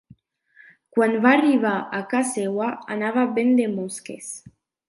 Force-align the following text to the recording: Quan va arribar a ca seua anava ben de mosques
Quan 0.97 1.13
va 1.25 1.33
arribar 1.39 1.75
a 1.99 2.01
ca 2.15 2.23
seua 2.31 2.73
anava 2.97 3.29
ben 3.39 3.55
de 3.63 3.73
mosques 3.79 4.35